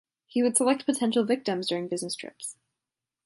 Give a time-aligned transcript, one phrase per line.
[0.25, 2.55] He would select potential victims during business trips.